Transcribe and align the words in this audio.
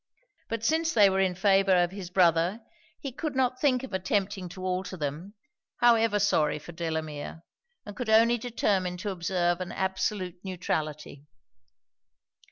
But 0.49 0.65
since 0.65 0.93
they 0.93 1.11
were 1.11 1.19
in 1.19 1.35
favour 1.35 1.75
of 1.75 1.91
his 1.91 2.09
brother, 2.09 2.61
he 2.99 3.11
could 3.11 3.35
not 3.35 3.61
think 3.61 3.83
of 3.83 3.93
attempting 3.93 4.49
to 4.49 4.63
alter 4.65 4.97
them, 4.97 5.35
however 5.77 6.17
sorry 6.17 6.57
for 6.57 6.71
Delamere; 6.71 7.43
and 7.85 7.95
could 7.95 8.09
only 8.09 8.39
determine 8.39 8.97
to 8.97 9.11
observe 9.11 9.61
an 9.61 9.71
absolute 9.71 10.39
neutrality. 10.43 11.27